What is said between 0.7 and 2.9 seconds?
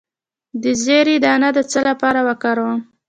زیرې دانه د څه لپاره وکاروم؟